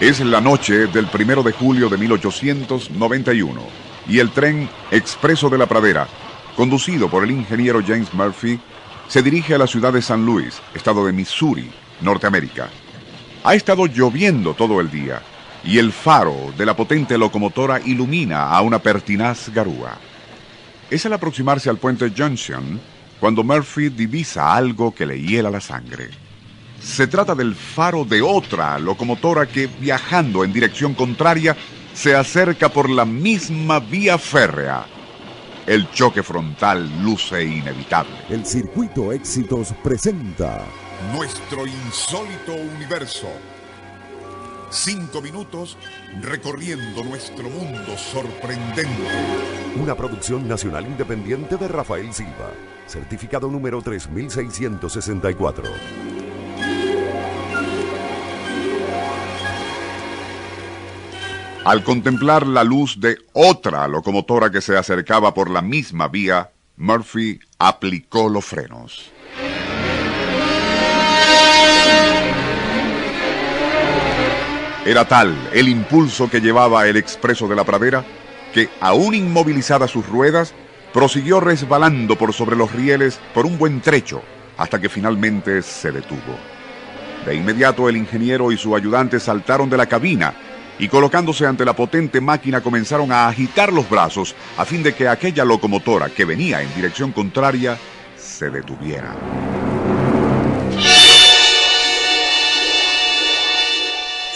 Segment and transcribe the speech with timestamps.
[0.00, 3.60] Es la noche del primero de julio de 1891
[4.08, 6.08] y el tren Expreso de la Pradera,
[6.56, 8.58] conducido por el ingeniero James Murphy,
[9.08, 12.70] se dirige a la ciudad de San Luis, estado de Missouri, Norteamérica.
[13.44, 15.20] Ha estado lloviendo todo el día
[15.62, 19.98] y el faro de la potente locomotora ilumina a una pertinaz garúa.
[20.88, 22.80] Es al aproximarse al puente Junction
[23.20, 26.08] cuando Murphy divisa algo que le hiela la sangre.
[26.80, 31.56] Se trata del faro de otra locomotora que, viajando en dirección contraria,
[31.92, 34.86] se acerca por la misma vía férrea.
[35.66, 38.12] El choque frontal luce inevitable.
[38.30, 40.64] El circuito éxitos presenta
[41.14, 43.28] Nuestro insólito universo.
[44.70, 45.76] Cinco minutos
[46.20, 48.86] recorriendo nuestro mundo sorprendente.
[49.76, 52.52] una producción nacional independiente de Rafael Silva,
[52.86, 56.19] certificado número 3664.
[61.64, 67.38] Al contemplar la luz de otra locomotora que se acercaba por la misma vía, Murphy
[67.58, 69.12] aplicó los frenos.
[74.86, 78.06] Era tal el impulso que llevaba el expreso de la pradera
[78.54, 80.54] que, aún inmovilizadas sus ruedas,
[80.94, 84.22] prosiguió resbalando por sobre los rieles por un buen trecho
[84.56, 86.38] hasta que finalmente se detuvo.
[87.26, 90.32] De inmediato el ingeniero y su ayudante saltaron de la cabina
[90.80, 95.06] y colocándose ante la potente máquina comenzaron a agitar los brazos a fin de que
[95.06, 97.78] aquella locomotora que venía en dirección contraria
[98.16, 99.14] se detuviera.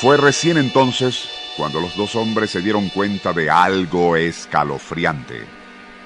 [0.00, 5.40] Fue recién entonces cuando los dos hombres se dieron cuenta de algo escalofriante.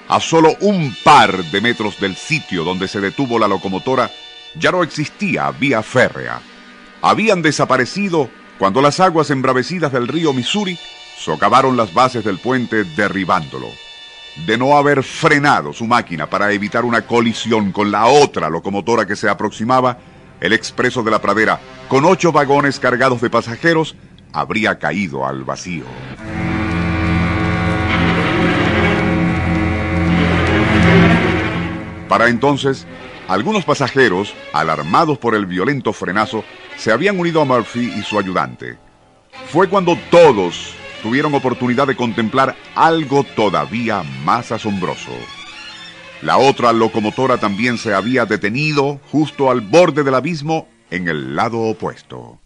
[0.07, 4.09] A solo un par de metros del sitio donde se detuvo la locomotora
[4.55, 6.39] ya no existía vía férrea.
[7.01, 10.77] Habían desaparecido cuando las aguas embravecidas del río Missouri
[11.17, 13.67] socavaron las bases del puente derribándolo.
[14.45, 19.15] De no haber frenado su máquina para evitar una colisión con la otra locomotora que
[19.15, 19.97] se aproximaba,
[20.41, 23.95] el expreso de la pradera, con ocho vagones cargados de pasajeros,
[24.33, 25.85] habría caído al vacío.
[32.09, 32.85] Para entonces,
[33.29, 36.43] algunos pasajeros, alarmados por el violento frenazo,
[36.77, 38.77] se habían unido a Murphy y su ayudante.
[39.51, 40.73] Fue cuando todos
[41.03, 45.11] tuvieron oportunidad de contemplar algo todavía más asombroso.
[46.23, 51.59] La otra locomotora también se había detenido justo al borde del abismo en el lado
[51.59, 52.39] opuesto.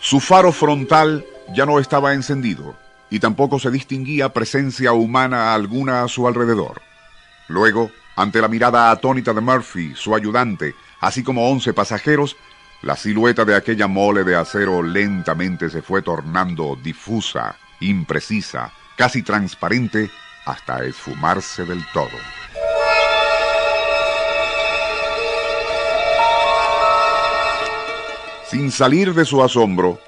[0.00, 2.74] Su faro frontal ya no estaba encendido
[3.10, 6.80] y tampoco se distinguía presencia humana alguna a su alrededor.
[7.48, 12.36] Luego, ante la mirada atónita de Murphy, su ayudante, así como once pasajeros,
[12.82, 20.10] la silueta de aquella mole de acero lentamente se fue tornando difusa, imprecisa, casi transparente,
[20.46, 22.08] hasta esfumarse del todo.
[28.48, 30.00] Sin salir de su asombro,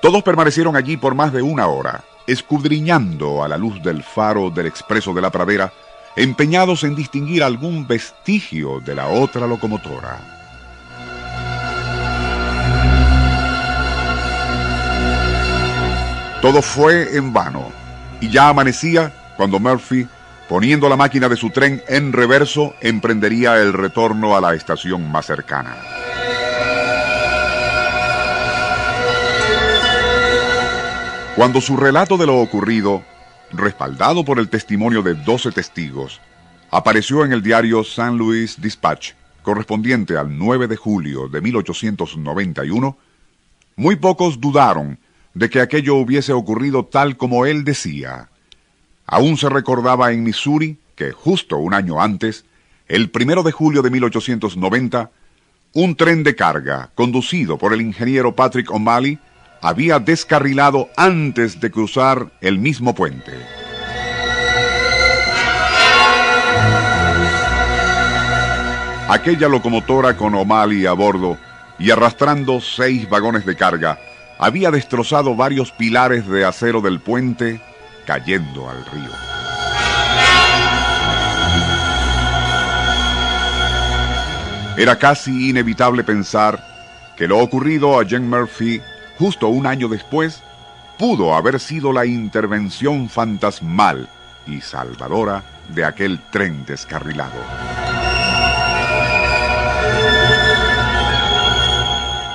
[0.00, 4.66] todos permanecieron allí por más de una hora, escudriñando a la luz del faro del
[4.66, 5.72] expreso de la pradera,
[6.14, 10.18] empeñados en distinguir algún vestigio de la otra locomotora.
[16.40, 17.72] Todo fue en vano,
[18.20, 20.06] y ya amanecía cuando Murphy,
[20.48, 25.26] poniendo la máquina de su tren en reverso, emprendería el retorno a la estación más
[25.26, 25.76] cercana.
[31.38, 33.04] Cuando su relato de lo ocurrido,
[33.52, 36.20] respaldado por el testimonio de 12 testigos,
[36.68, 39.12] apareció en el diario San Louis Dispatch,
[39.44, 42.98] correspondiente al 9 de julio de 1891,
[43.76, 44.98] muy pocos dudaron
[45.32, 48.30] de que aquello hubiese ocurrido tal como él decía.
[49.06, 52.46] Aún se recordaba en Missouri que justo un año antes,
[52.88, 55.12] el primero de julio de 1890,
[55.74, 59.20] un tren de carga conducido por el ingeniero Patrick O'Malley
[59.60, 63.32] había descarrilado antes de cruzar el mismo puente.
[69.08, 71.38] Aquella locomotora con O'Malley a bordo
[71.78, 73.98] y arrastrando seis vagones de carga
[74.38, 77.60] había destrozado varios pilares de acero del puente
[78.06, 79.10] cayendo al río.
[84.76, 86.62] Era casi inevitable pensar
[87.16, 88.80] que lo ocurrido a Jen Murphy
[89.18, 90.42] justo un año después
[90.98, 94.08] pudo haber sido la intervención fantasmal
[94.46, 97.38] y salvadora de aquel tren descarrilado.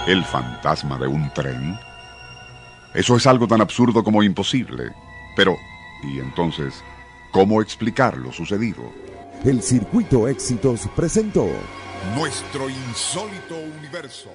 [0.06, 1.80] ¿El fantasma de un tren?
[2.94, 4.92] Eso es algo tan absurdo como imposible.
[5.36, 5.56] Pero,
[6.04, 6.84] ¿y entonces
[7.32, 8.84] cómo explicar lo sucedido?
[9.46, 11.48] El Circuito Éxitos presentó
[12.16, 14.30] Nuestro insólito universo.